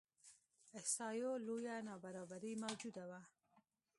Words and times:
احصایو 0.77 1.31
لویه 1.45 1.75
نابرابري 1.87 2.53
موجوده 2.63 3.03
وي. 3.09 3.21